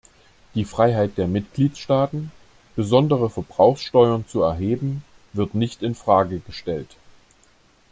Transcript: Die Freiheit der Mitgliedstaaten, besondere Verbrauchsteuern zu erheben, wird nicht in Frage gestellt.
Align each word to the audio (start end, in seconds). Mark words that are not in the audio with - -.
Die 0.55 0.65
Freiheit 0.65 1.15
der 1.19 1.27
Mitgliedstaaten, 1.27 2.31
besondere 2.75 3.29
Verbrauchsteuern 3.29 4.25
zu 4.27 4.41
erheben, 4.41 5.05
wird 5.31 5.53
nicht 5.53 5.83
in 5.83 5.93
Frage 5.93 6.39
gestellt. 6.39 6.95